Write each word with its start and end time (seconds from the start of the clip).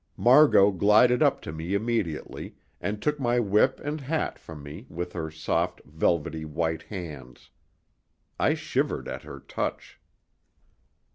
Margot 0.17 0.71
glided 0.71 1.21
up 1.21 1.41
to 1.41 1.51
me 1.53 1.75
immediately, 1.75 2.55
and 2.81 2.99
took 2.99 3.19
my 3.19 3.39
whip 3.39 3.79
and 3.83 4.01
hat 4.01 4.39
from 4.39 4.63
me 4.63 4.87
with 4.89 5.13
her 5.13 5.29
soft, 5.29 5.79
velvety 5.85 6.43
white 6.43 6.81
hands. 6.81 7.51
I 8.39 8.55
shivered 8.55 9.07
at 9.07 9.21
her 9.21 9.39
touch. 9.39 9.99